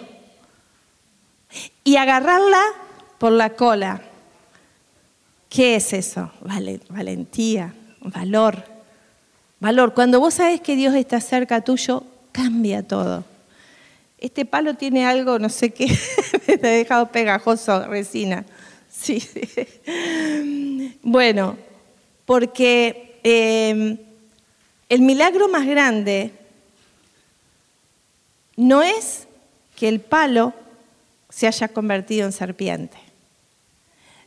[1.84, 2.64] Y agarrarla
[3.20, 4.02] por la cola.
[5.50, 6.32] ¿Qué es eso?
[6.90, 8.64] valentía, valor.
[9.60, 9.94] Valor.
[9.94, 13.24] Cuando vos sabes que Dios está cerca tuyo, cambia todo.
[14.18, 15.96] Este palo tiene algo, no sé qué,
[16.48, 18.44] me ha dejado pegajoso, resina.
[18.92, 19.22] Sí.
[21.04, 21.56] Bueno,
[22.26, 23.98] porque eh,
[24.90, 26.32] el milagro más grande
[28.56, 29.28] no es
[29.82, 30.54] que el palo
[31.28, 33.00] se haya convertido en serpiente,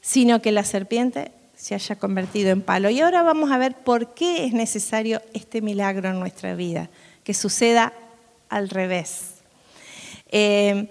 [0.01, 2.91] sino que la serpiente se haya convertido en palo.
[2.91, 6.91] Y ahora vamos a ver por qué es necesario este milagro en nuestra vida,
[7.23, 7.93] que suceda
[8.49, 9.35] al revés.
[10.33, 10.89] Eh,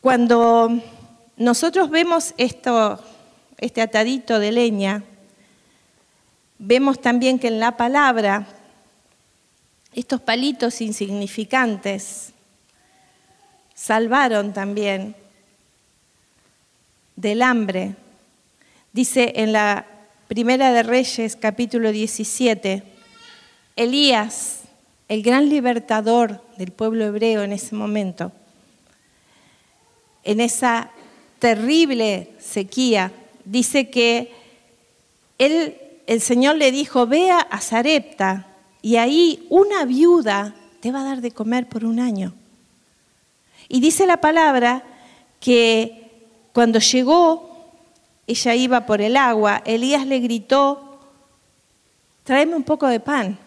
[0.00, 0.82] cuando
[1.36, 2.98] nosotros vemos esto,
[3.58, 5.04] este atadito de leña,
[6.58, 8.48] vemos también que en la palabra
[9.94, 12.32] estos palitos insignificantes
[13.80, 15.14] salvaron también
[17.16, 17.94] del hambre.
[18.92, 19.86] Dice en la
[20.28, 22.82] Primera de Reyes, capítulo 17,
[23.76, 24.60] Elías,
[25.08, 28.32] el gran libertador del pueblo hebreo en ese momento,
[30.24, 30.90] en esa
[31.38, 33.12] terrible sequía,
[33.46, 34.30] dice que
[35.38, 35.74] él,
[36.06, 38.46] el Señor le dijo, vea a Zarepta
[38.82, 42.34] y ahí una viuda te va a dar de comer por un año.
[43.72, 44.82] Y dice la palabra
[45.38, 47.70] que cuando llegó,
[48.26, 50.98] ella iba por el agua, Elías le gritó,
[52.24, 53.38] tráeme un poco de pan.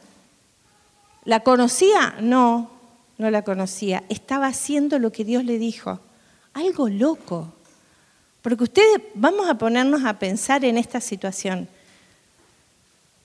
[1.26, 2.16] ¿La conocía?
[2.22, 2.72] No,
[3.18, 4.06] no la conocía.
[4.08, 6.00] Estaba haciendo lo que Dios le dijo.
[6.54, 7.52] Algo loco.
[8.42, 11.68] Porque ustedes, vamos a ponernos a pensar en esta situación.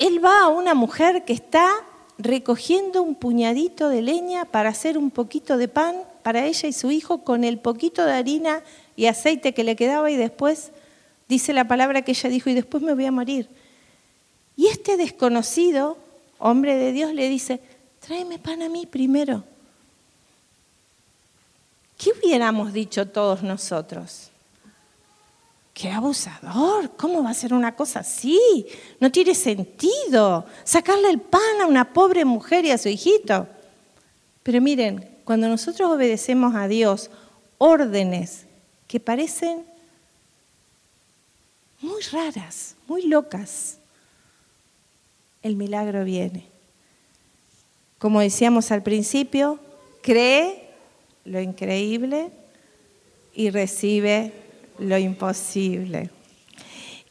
[0.00, 1.70] Él va a una mujer que está
[2.18, 6.90] recogiendo un puñadito de leña para hacer un poquito de pan para ella y su
[6.90, 8.62] hijo con el poquito de harina
[8.96, 10.72] y aceite que le quedaba y después
[11.26, 13.48] dice la palabra que ella dijo y después me voy a morir.
[14.54, 15.96] Y este desconocido,
[16.38, 17.62] hombre de Dios, le dice,
[18.06, 19.42] tráeme pan a mí primero.
[21.96, 24.30] ¿Qué hubiéramos dicho todos nosotros?
[25.72, 28.66] qué abusador, ¿cómo va a ser una cosa así?
[29.00, 33.46] No tiene sentido sacarle el pan a una pobre mujer y a su hijito.
[34.42, 37.10] Pero miren, cuando nosotros obedecemos a Dios
[37.58, 38.46] órdenes
[38.86, 39.62] que parecen
[41.82, 43.76] muy raras, muy locas,
[45.42, 46.46] el milagro viene.
[47.98, 49.60] Como decíamos al principio,
[50.00, 50.70] cree
[51.26, 52.30] lo increíble
[53.34, 54.32] y recibe
[54.78, 56.08] lo imposible.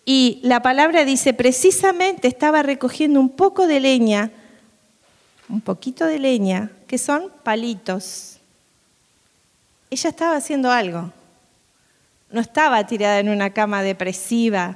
[0.06, 4.32] Y la palabra dice, precisamente estaba recogiendo un poco de leña,
[5.50, 8.40] un poquito de leña, que son palitos.
[9.90, 11.12] Ella estaba haciendo algo.
[12.32, 14.76] No estaba tirada en una cama depresiva,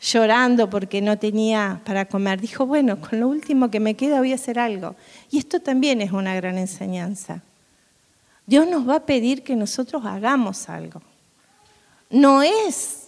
[0.00, 2.40] llorando porque no tenía para comer.
[2.40, 4.94] Dijo, bueno, con lo último que me queda voy a hacer algo.
[5.30, 7.42] Y esto también es una gran enseñanza.
[8.46, 11.00] Dios nos va a pedir que nosotros hagamos algo
[12.10, 13.05] no es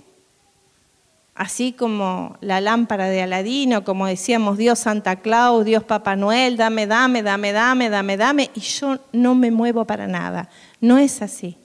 [1.38, 6.88] así como la lámpara de Aladino, como decíamos, Dios Santa Claus, Dios Papá Noel, dame,
[6.88, 10.50] dame, dame, dame, dame, dame, y yo no me muevo para nada.
[10.80, 11.56] No es así.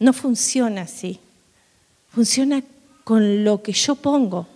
[0.00, 1.20] No funciona así.
[2.08, 2.64] Funciona
[3.04, 4.48] con lo que yo pongo,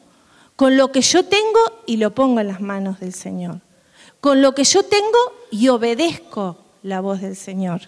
[0.56, 3.60] con lo que yo tengo y lo pongo en las manos del Señor.
[4.20, 5.18] Con lo que yo tengo
[5.52, 7.82] y obedezco la voz del Señor.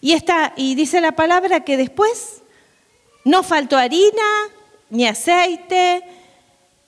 [0.00, 2.40] Y, está, y dice la palabra que después
[3.26, 4.22] no faltó harina
[4.90, 6.02] ni aceite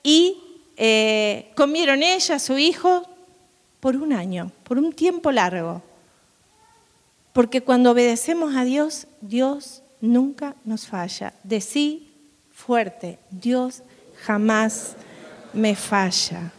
[0.03, 0.37] y
[0.77, 3.07] eh, comieron ella, su hijo,
[3.79, 5.81] por un año, por un tiempo largo.
[7.33, 11.33] Porque cuando obedecemos a Dios, Dios nunca nos falla.
[11.43, 12.13] Decí
[12.53, 13.83] fuerte, Dios
[14.21, 14.95] jamás
[15.53, 16.51] me falla.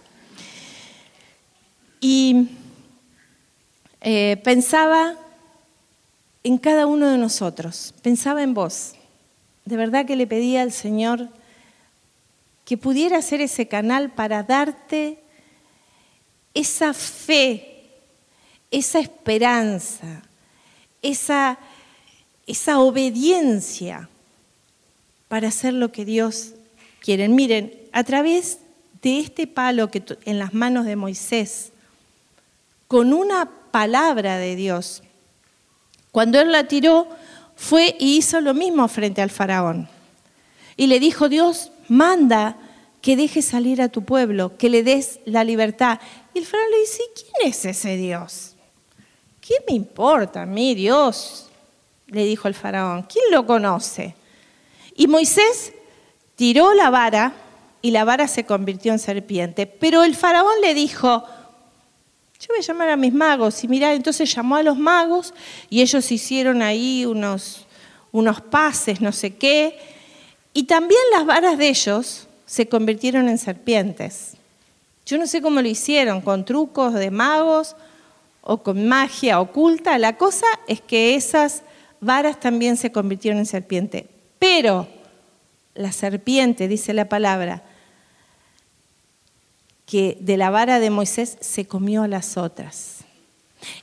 [2.00, 2.48] Y
[4.00, 5.14] eh, pensaba
[6.42, 8.94] en cada uno de nosotros, pensaba en vos
[9.64, 11.28] de verdad que le pedía al Señor
[12.64, 15.18] que pudiera ser ese canal para darte
[16.54, 17.90] esa fe,
[18.70, 20.22] esa esperanza,
[21.02, 21.58] esa,
[22.46, 24.08] esa obediencia
[25.28, 26.54] para hacer lo que Dios
[27.00, 27.28] quiere.
[27.28, 28.58] Miren, a través
[29.02, 31.72] de este palo que en las manos de Moisés,
[32.88, 35.02] con una palabra de Dios,
[36.12, 37.08] cuando él la tiró,
[37.56, 39.88] fue y hizo lo mismo frente al faraón.
[40.76, 42.56] Y le dijo, Dios, manda
[43.00, 46.00] que dejes salir a tu pueblo, que le des la libertad.
[46.32, 48.54] Y el faraón le dice, ¿quién es ese Dios?
[49.40, 51.50] ¿Qué me importa a mí, Dios?
[52.06, 54.14] Le dijo el faraón, ¿quién lo conoce?
[54.96, 55.72] Y Moisés
[56.34, 57.34] tiró la vara
[57.82, 59.66] y la vara se convirtió en serpiente.
[59.66, 61.24] Pero el faraón le dijo,
[62.40, 63.62] yo voy a llamar a mis magos.
[63.64, 65.34] Y mira, entonces llamó a los magos
[65.70, 67.66] y ellos hicieron ahí unos,
[68.12, 69.78] unos pases, no sé qué.
[70.52, 74.36] Y también las varas de ellos se convirtieron en serpientes.
[75.06, 77.76] Yo no sé cómo lo hicieron, con trucos de magos
[78.40, 79.98] o con magia oculta.
[79.98, 81.62] La cosa es que esas
[82.00, 84.06] varas también se convirtieron en serpiente.
[84.38, 84.86] Pero
[85.74, 87.62] la serpiente, dice la palabra,
[89.86, 93.04] que de la vara de Moisés se comió a las otras.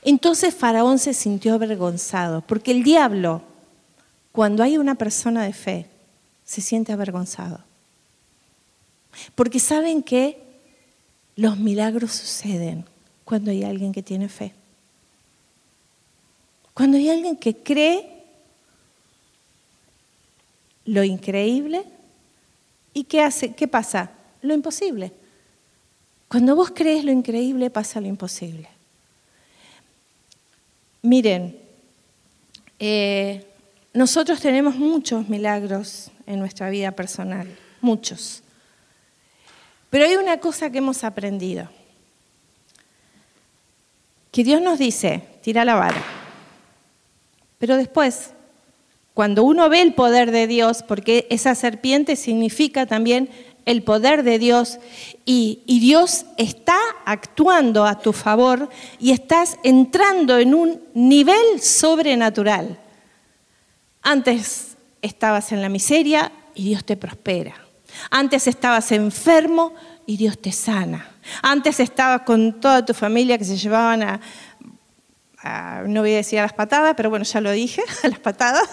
[0.02, 3.42] Entonces Faraón se sintió avergonzado, porque el diablo,
[4.32, 5.88] cuando hay una persona de fe,
[6.44, 7.60] se siente avergonzado.
[9.36, 10.42] Porque saben que
[11.36, 12.86] los milagros suceden
[13.26, 14.54] cuando hay alguien que tiene fe.
[16.74, 18.24] Cuando hay alguien que cree
[20.86, 21.84] lo increíble
[22.94, 24.12] y qué hace, ¿qué pasa?
[24.42, 25.12] Lo imposible.
[26.32, 28.70] Cuando vos crees lo increíble pasa lo imposible.
[31.02, 31.60] Miren,
[32.80, 33.46] eh,
[33.94, 38.44] nosotros tenemos muchos milagros en nuestra vida personal, muchos.
[39.90, 41.68] Pero hay una cosa que hemos aprendido,
[44.32, 46.02] que Dios nos dice, tira la vara.
[47.58, 48.30] Pero después,
[49.14, 53.30] cuando uno ve el poder de Dios, porque esa serpiente significa también
[53.66, 54.80] el poder de Dios
[55.26, 58.70] y, Dios está actuando a tu favor
[59.00, 62.80] y estás entrando en un nivel sobrenatural.
[64.02, 67.56] Antes estabas en la miseria y Dios te prospera.
[68.10, 69.74] Antes estabas enfermo
[70.06, 71.10] y Dios te sana.
[71.42, 74.04] Antes estabas con toda tu familia que se llevaban
[75.44, 78.20] a, no voy a decir a las patadas, pero bueno, ya lo dije, a las
[78.20, 78.70] patadas.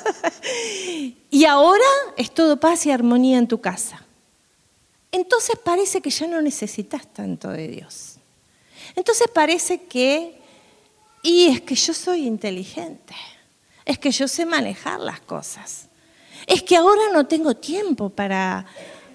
[1.30, 1.84] y ahora
[2.16, 4.02] es todo paz y armonía en tu casa.
[5.10, 8.16] Entonces parece que ya no necesitas tanto de Dios.
[8.94, 10.38] Entonces parece que,
[11.22, 13.14] y es que yo soy inteligente,
[13.84, 15.88] es que yo sé manejar las cosas,
[16.46, 18.66] es que ahora no tengo tiempo para,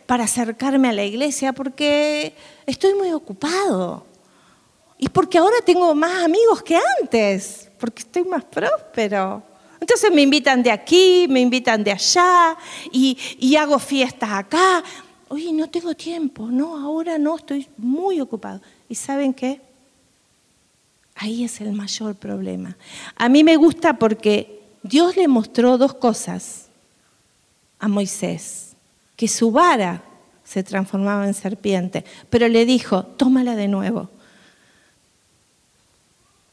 [0.06, 4.06] para acercarme a la iglesia porque estoy muy ocupado.
[4.98, 9.44] Y porque ahora tengo más amigos que antes, porque estoy más próspero.
[9.80, 12.56] Entonces me invitan de aquí, me invitan de allá
[12.92, 14.82] y, y hago fiestas acá.
[15.30, 18.62] Oye, no tengo tiempo, no, ahora no, estoy muy ocupado.
[18.90, 19.62] ¿Y saben qué?
[21.16, 22.76] Ahí es el mayor problema.
[23.16, 26.68] A mí me gusta porque Dios le mostró dos cosas
[27.80, 28.76] a Moisés,
[29.16, 30.04] que su vara
[30.44, 34.10] se transformaba en serpiente, pero le dijo, tómala de nuevo.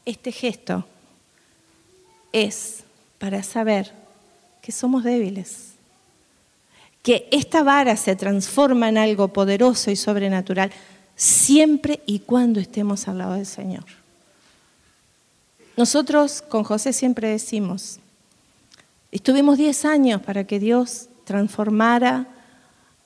[0.05, 0.85] Este gesto
[2.31, 2.83] es
[3.19, 3.93] para saber
[4.61, 5.70] que somos débiles,
[7.03, 10.71] que esta vara se transforma en algo poderoso y sobrenatural
[11.15, 13.85] siempre y cuando estemos al lado del Señor.
[15.77, 17.99] Nosotros con José siempre decimos,
[19.11, 22.27] estuvimos 10 años para que Dios transformara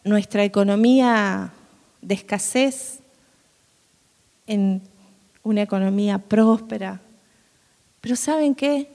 [0.03, 1.51] nuestra economía
[2.01, 2.99] de escasez
[4.47, 4.81] en
[5.43, 6.99] una economía próspera.
[8.01, 8.89] Pero ¿saben qué?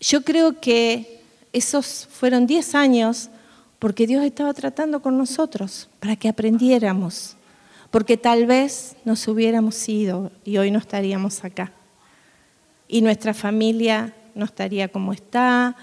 [0.00, 1.19] Yo creo que
[1.52, 3.30] esos fueron 10 años
[3.78, 7.36] porque Dios estaba tratando con nosotros, para que aprendiéramos,
[7.90, 11.72] porque tal vez nos hubiéramos ido y hoy no estaríamos acá.
[12.86, 15.76] Y nuestra familia no estaría como está,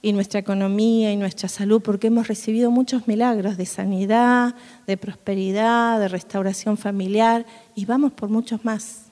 [0.00, 4.54] y nuestra economía y nuestra salud, porque hemos recibido muchos milagros de sanidad,
[4.86, 9.04] de prosperidad, de restauración familiar, y vamos por muchos más.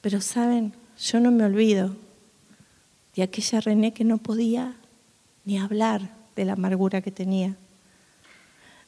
[0.00, 1.94] Pero saben, yo no me olvido
[3.16, 4.74] de aquella René que no podía
[5.44, 7.56] ni hablar de la amargura que tenía,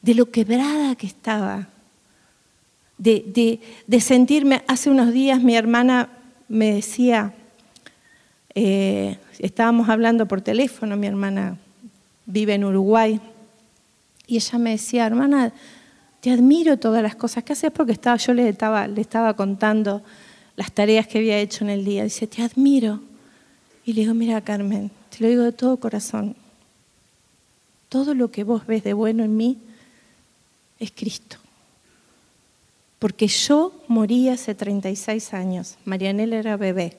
[0.01, 1.67] de lo quebrada que estaba,
[2.97, 6.09] de, de sentirme, hace unos días mi hermana
[6.47, 7.33] me decía,
[8.55, 11.57] eh, estábamos hablando por teléfono, mi hermana
[12.25, 13.19] vive en Uruguay,
[14.27, 15.53] y ella me decía, hermana,
[16.19, 20.03] te admiro todas las cosas que haces porque estaba, yo le estaba, le estaba contando
[20.55, 22.03] las tareas que había hecho en el día.
[22.03, 23.01] Dice, te admiro,
[23.85, 26.35] Y le digo, mira Carmen, te lo digo de todo corazón,
[27.89, 29.57] todo lo que vos ves de bueno en mí
[30.79, 31.37] es Cristo.
[32.99, 36.97] Porque yo morí hace 36 años, Marianela era bebé,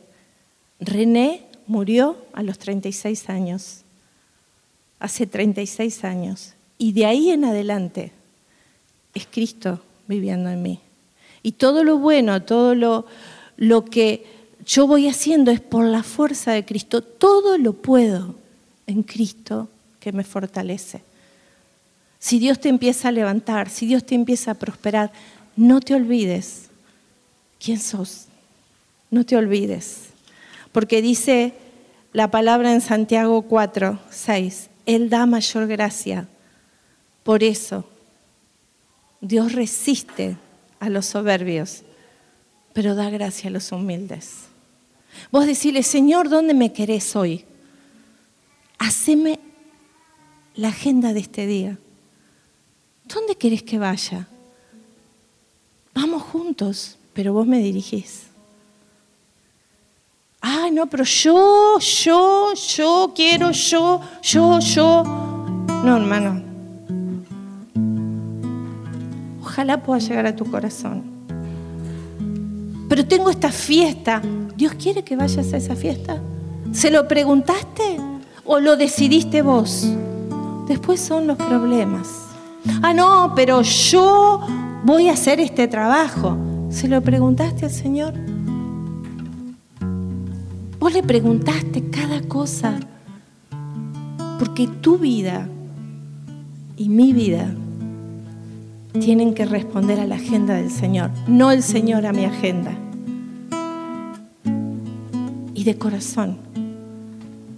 [0.81, 3.83] René murió a los 36 años,
[4.99, 8.13] hace 36 años, y de ahí en adelante
[9.15, 10.81] es Cristo viviendo en mí.
[11.43, 13.07] Y todo lo bueno, todo lo,
[13.57, 14.40] lo que
[14.71, 17.03] yo voy haciendo es por la fuerza de Cristo.
[17.03, 18.37] Todo lo puedo
[18.87, 19.69] en Cristo
[19.99, 21.03] que me fortalece.
[22.21, 25.11] Si Dios te empieza a levantar, si Dios te empieza a prosperar,
[25.57, 26.69] no te olvides
[27.59, 28.27] quién sos.
[29.11, 30.11] No te olvides.
[30.71, 31.53] Porque dice
[32.13, 36.29] la palabra en Santiago 4, 6, Él da mayor gracia.
[37.25, 37.89] Por eso,
[39.21, 40.37] Dios resiste
[40.79, 41.83] a los soberbios,
[42.73, 44.50] pero da gracia a los humildes.
[45.31, 47.45] Vos decirle, Señor, ¿dónde me querés hoy?
[48.79, 49.39] Haceme
[50.55, 51.79] la agenda de este día.
[53.05, 54.27] ¿Dónde querés que vaya?
[55.95, 58.31] Vamos juntos, pero vos me dirigís.
[60.41, 65.03] Ah, no, pero yo, yo, yo quiero, yo, yo, yo.
[65.85, 66.43] No, hermano.
[69.43, 71.10] Ojalá pueda llegar a tu corazón.
[73.11, 74.23] Tengo esta fiesta.
[74.55, 76.23] ¿Dios quiere que vayas a esa fiesta?
[76.71, 77.99] ¿Se lo preguntaste
[78.45, 79.85] o lo decidiste vos?
[80.69, 82.07] Después son los problemas.
[82.83, 84.41] Ah, no, pero yo
[84.85, 86.37] voy a hacer este trabajo.
[86.71, 88.15] ¿Se lo preguntaste al Señor?
[90.79, 92.79] Vos le preguntaste cada cosa.
[94.39, 95.49] Porque tu vida
[96.77, 97.53] y mi vida
[99.01, 102.71] tienen que responder a la agenda del Señor, no el Señor a mi agenda.
[105.61, 106.39] Y de corazón.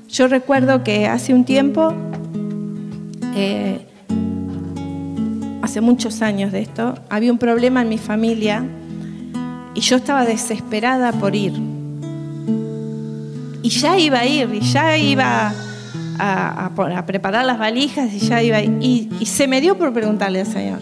[0.08, 1.94] Yo recuerdo que hace un tiempo
[3.36, 3.86] eh,
[5.62, 8.64] hace muchos años de esto, había un problema en mi familia
[9.76, 11.52] y yo estaba desesperada por ir.
[13.62, 15.54] Y ya iba a ir, y ya iba
[16.18, 18.78] a, preparar las valijas, y ya iba a ir.
[18.80, 20.80] Y, se me dio por preguntarle al Señor.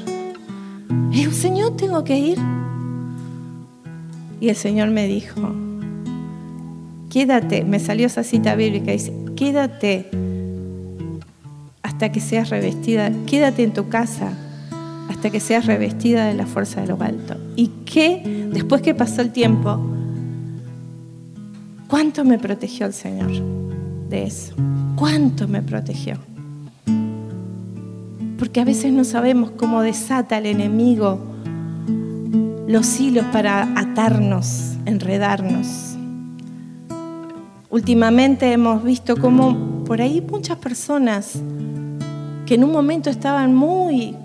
[1.12, 2.38] Y digo, Señor, tengo que ir.
[4.40, 5.69] Y el Señor me dijo,
[7.11, 10.08] quédate, me salió esa cita bíblica, dice, quédate
[11.82, 14.32] hasta que seas revestida, quédate en tu casa
[15.11, 17.36] hasta que seas revestida de la fuerza de lo alto.
[17.56, 19.78] Y que después que pasó el tiempo,
[21.88, 23.30] ¿cuánto me protegió el Señor
[24.08, 24.54] de eso?
[24.96, 26.16] ¿Cuánto me protegió?
[28.38, 31.18] Porque a veces no sabemos cómo desata el enemigo
[32.66, 35.89] los hilos para atarnos, enredarnos.
[37.70, 41.40] Últimamente hemos visto cómo por ahí muchas personas
[42.44, 44.16] que en un momento estaban muy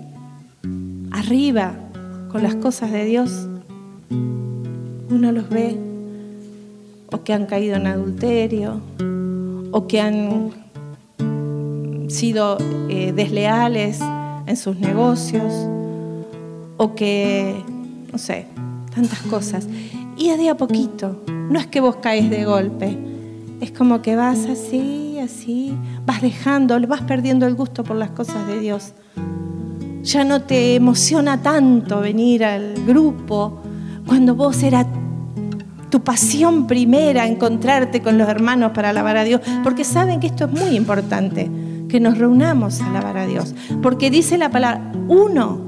[1.12, 1.74] arriba
[2.28, 3.48] con las cosas de Dios,
[4.10, 5.78] uno los ve
[7.12, 8.80] o que han caído en adulterio
[9.70, 10.50] o que han
[12.08, 14.00] sido eh, desleales
[14.46, 15.68] en sus negocios
[16.78, 17.62] o que,
[18.10, 18.46] no sé,
[18.92, 19.68] tantas cosas.
[20.16, 23.05] Y es de a poquito, no es que vos caes de golpe,
[23.60, 28.46] es como que vas así, así, vas dejando, vas perdiendo el gusto por las cosas
[28.46, 28.92] de Dios
[30.06, 33.60] ya no te emociona tanto venir al grupo
[34.06, 34.86] cuando vos era
[35.90, 40.44] tu pasión primera encontrarte con los hermanos para alabar a Dios, porque saben que esto
[40.44, 41.50] es muy importante,
[41.88, 43.52] que nos reunamos a alabar a Dios,
[43.82, 45.60] porque dice la palabra, uno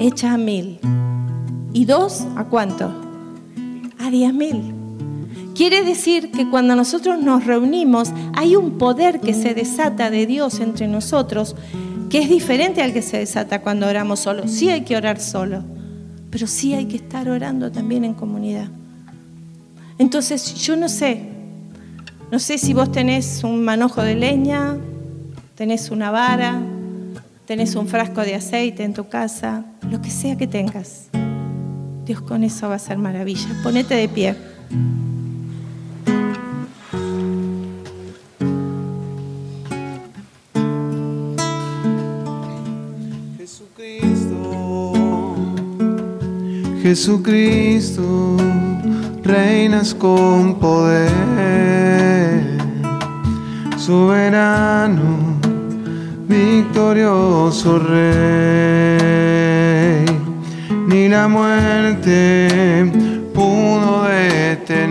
[0.00, 0.80] echa a mil
[1.72, 2.92] y dos a cuánto?
[4.00, 4.79] A diez mil.
[5.60, 10.58] Quiere decir que cuando nosotros nos reunimos hay un poder que se desata de Dios
[10.58, 11.54] entre nosotros
[12.08, 14.48] que es diferente al que se desata cuando oramos solo.
[14.48, 15.62] Sí hay que orar solo,
[16.30, 18.68] pero sí hay que estar orando también en comunidad.
[19.98, 21.28] Entonces, yo no sé,
[22.32, 24.78] no sé si vos tenés un manojo de leña,
[25.56, 26.58] tenés una vara,
[27.44, 31.10] tenés un frasco de aceite en tu casa, lo que sea que tengas.
[32.06, 33.52] Dios con eso va a hacer maravillas.
[33.62, 34.36] Ponete de pie.
[46.90, 48.36] Jesucristo,
[49.22, 51.08] reinas con poder,
[53.78, 55.38] soberano,
[56.26, 58.00] victorioso Rey.
[60.88, 62.90] Ni la muerte
[63.32, 64.90] pudo detener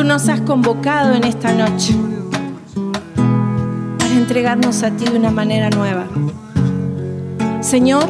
[0.00, 1.94] Tú nos has convocado en esta noche
[3.98, 6.06] para entregarnos a ti de una manera nueva.
[7.60, 8.08] Señor,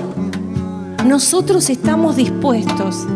[1.05, 3.09] nosotros estamos dispuestos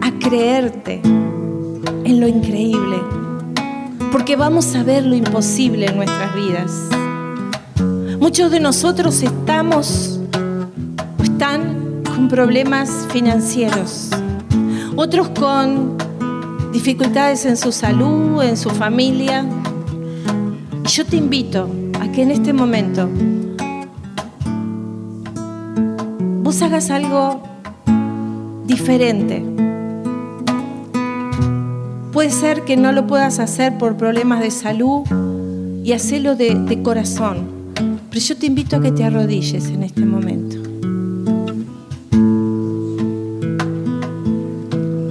[0.00, 2.96] a creerte en lo increíble,
[4.10, 6.72] porque vamos a ver lo imposible en nuestras vidas.
[8.18, 10.18] Muchos de nosotros estamos
[11.18, 14.08] o están con problemas financieros,
[14.96, 16.05] otros con
[16.72, 19.44] dificultades en su salud, en su familia.
[20.84, 21.68] Y yo te invito
[22.00, 23.08] a que en este momento
[26.42, 27.42] vos hagas algo
[28.66, 29.44] diferente.
[32.12, 35.02] Puede ser que no lo puedas hacer por problemas de salud
[35.84, 37.48] y hacerlo de, de corazón.
[38.10, 40.56] Pero yo te invito a que te arrodilles en este momento.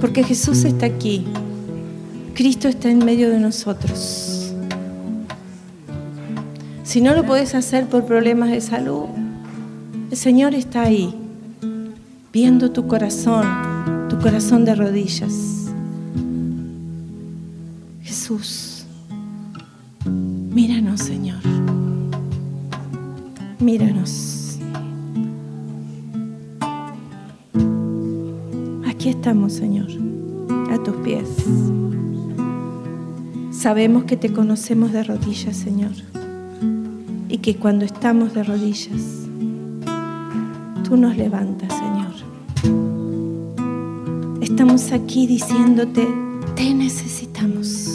[0.00, 1.24] Porque Jesús está aquí.
[2.36, 4.52] Cristo está en medio de nosotros.
[6.84, 9.06] Si no lo podés hacer por problemas de salud,
[10.10, 11.14] el Señor está ahí,
[12.34, 13.46] viendo tu corazón,
[14.10, 15.32] tu corazón de rodillas.
[18.02, 18.84] Jesús,
[20.04, 21.40] míranos, Señor.
[23.60, 24.58] Míranos.
[28.86, 29.88] Aquí estamos, Señor,
[30.70, 31.28] a tus pies.
[33.66, 35.90] Sabemos que te conocemos de rodillas, Señor,
[37.28, 39.26] y que cuando estamos de rodillas,
[40.84, 42.12] tú nos levantas, Señor.
[44.40, 46.06] Estamos aquí diciéndote,
[46.54, 47.90] te necesitamos.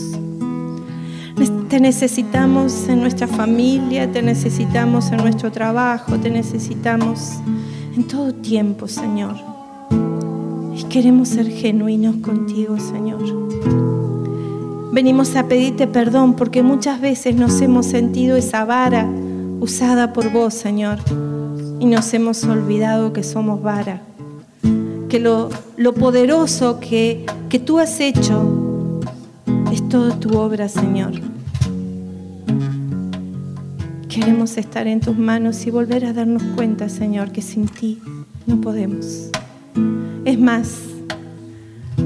[1.70, 7.36] Te necesitamos en nuestra familia, te necesitamos en nuestro trabajo, te necesitamos
[7.96, 9.38] en todo tiempo, Señor.
[10.76, 13.91] Y queremos ser genuinos contigo, Señor.
[14.92, 19.10] Venimos a pedirte perdón porque muchas veces nos hemos sentido esa vara
[19.62, 20.98] usada por vos, Señor,
[21.80, 24.02] y nos hemos olvidado que somos vara,
[25.08, 25.50] que lo,
[25.98, 29.00] poderoso que, que tú has hecho
[29.72, 31.14] es toda tu obra, Señor.
[34.10, 38.02] Queremos estar en tus manos y volver a darnos cuenta, Señor, que sin ti
[38.46, 39.30] no podemos.
[40.26, 40.80] Es más,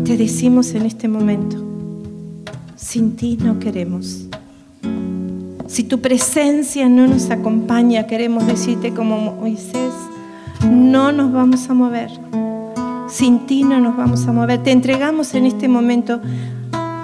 [0.04, 1.65] te decimos en este momento,
[2.96, 4.26] sin ti no queremos.
[5.68, 9.92] Si tu presencia no nos acompaña, queremos decirte como Moisés,
[10.72, 12.10] no nos vamos a mover.
[13.10, 14.64] Sin ti no nos vamos a mover.
[14.64, 16.22] Te entregamos en este momento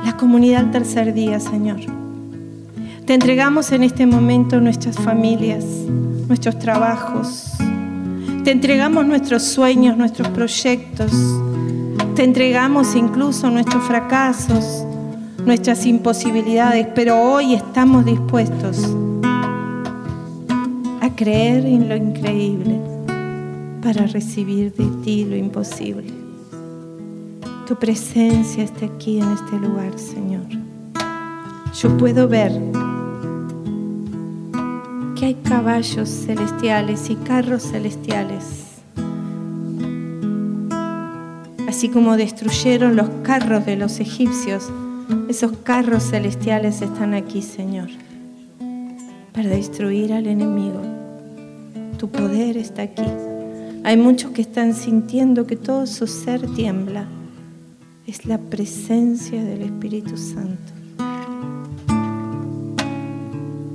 [0.05, 1.81] la comunidad al tercer día, Señor.
[3.05, 5.65] Te entregamos en este momento nuestras familias,
[6.29, 7.51] nuestros trabajos.
[8.45, 11.11] Te entregamos nuestros sueños, nuestros proyectos.
[12.15, 14.85] Te entregamos incluso nuestros fracasos,
[15.45, 18.95] nuestras imposibilidades, pero hoy estamos dispuestos
[21.01, 22.79] a creer en lo increíble
[23.81, 26.13] para recibir de ti lo imposible.
[27.67, 30.45] Tu presencia está aquí en este lugar, Señor.
[31.73, 32.51] Yo puedo ver
[35.15, 38.67] que hay caballos celestiales y carros celestiales.
[41.67, 44.69] Así como destruyeron los carros de los egipcios,
[45.29, 47.89] esos carros celestiales están aquí, Señor,
[49.33, 50.81] para destruir al enemigo.
[51.97, 53.03] Tu poder está aquí.
[53.83, 57.07] Hay muchos que están sintiendo que todo su ser tiembla.
[58.05, 60.73] Es la presencia del Espíritu Santo.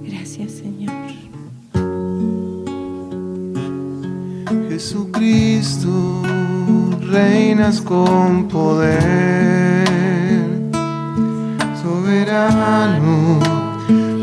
[0.05, 0.95] Gracias, Señor.
[4.69, 6.23] Jesucristo,
[7.11, 9.86] reinas con poder,
[12.07, 13.41] soberano,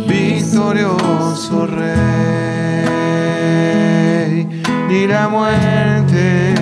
[0.08, 1.98] victorioso Rey,
[4.88, 6.53] ni la muerte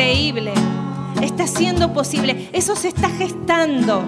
[0.00, 0.54] increíble
[1.22, 4.02] está siendo posible, eso se está gestando,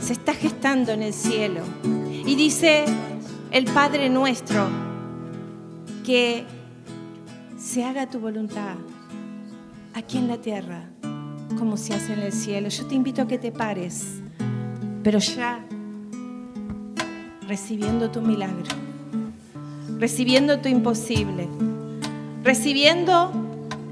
[0.00, 1.62] se está gestando en el cielo.
[2.24, 2.84] Y dice
[3.50, 4.68] el Padre nuestro,
[6.06, 6.44] que
[7.58, 8.76] se haga tu voluntad
[9.92, 10.88] aquí en la tierra
[11.58, 12.68] como se hace en el cielo.
[12.68, 14.20] Yo te invito a que te pares,
[15.02, 15.64] pero ya
[17.48, 18.70] recibiendo tu milagro,
[19.98, 21.48] recibiendo tu imposible,
[22.44, 23.41] recibiendo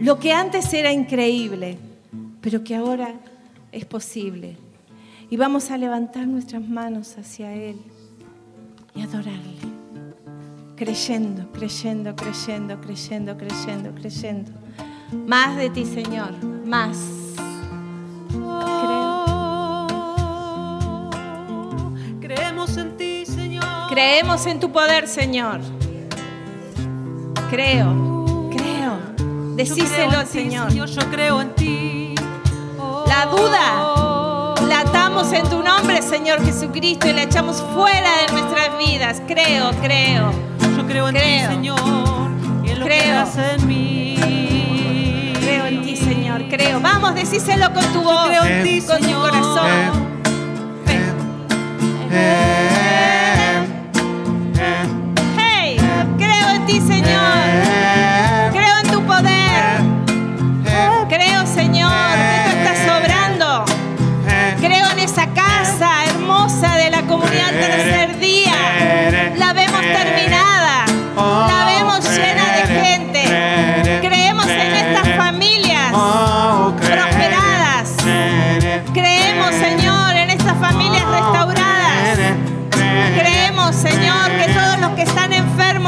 [0.00, 1.76] lo que antes era increíble,
[2.40, 3.14] pero que ahora
[3.70, 4.56] es posible.
[5.28, 7.76] Y vamos a levantar nuestras manos hacia Él
[8.94, 9.58] y adorarle,
[10.74, 14.50] creyendo, creyendo, creyendo, creyendo, creyendo, creyendo.
[15.26, 16.32] Más de ti, Señor,
[16.64, 16.96] más.
[22.20, 23.64] Creemos en ti, Señor.
[23.90, 25.60] Creemos en tu poder, Señor.
[27.50, 28.09] Creo, creo.
[29.56, 30.72] Decíselo al Señor.
[30.72, 32.14] Yo creo en ti.
[32.78, 33.04] Oh.
[33.06, 38.78] La duda la atamos en tu nombre, Señor Jesucristo, y la echamos fuera de nuestras
[38.78, 39.22] vidas.
[39.26, 40.30] Creo, creo.
[40.76, 41.48] Yo creo en Creo.
[41.48, 41.80] ti, Señor.
[42.64, 43.20] Y en lo que Creo.
[43.20, 45.32] haces en mí.
[45.40, 46.44] Creo en ti, Señor.
[46.48, 46.80] Creo.
[46.80, 50.10] Vamos, decíselo con tu voz, creo en ti, con tu corazón.
[50.86, 51.12] Eh,
[52.12, 53.66] eh,
[55.36, 55.76] Hey,
[56.18, 57.39] creo en ti, Señor.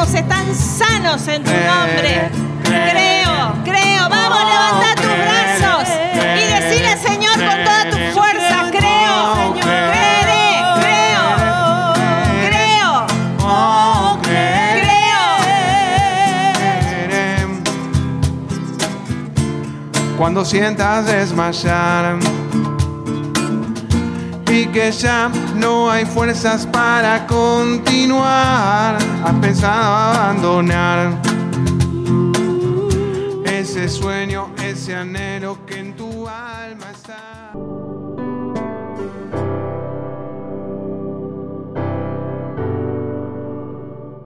[0.08, 2.30] Están sanos en tu nombre.
[2.64, 4.08] Creo, creo.
[4.08, 5.88] Vamos, levanta tus brazos
[6.36, 11.24] y decirle, Señor, con toda tu fuerza, creo, creeré, creo,
[12.48, 13.06] creo,
[13.44, 14.18] Oh.
[20.18, 22.18] Cuando sientas desmayar
[24.52, 31.18] y que ya no hay fuerzas para continuar, has pensado abandonar
[33.46, 34.50] ese sueño,